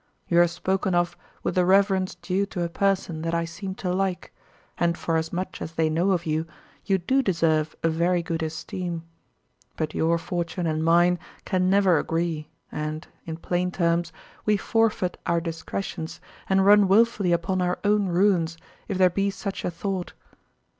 [0.27, 3.93] You are spoken of with the reverence due to a person that I seem to
[3.93, 4.33] like,
[4.79, 6.47] and for as much as they know of you,
[6.83, 9.03] you do deserve a very good esteem;
[9.77, 14.11] but your fortune and mine can never agree, and, in plain terms,
[14.43, 18.57] we forfeit our discretions and run wilfully upon our own ruins
[18.87, 20.13] if there be such a thought.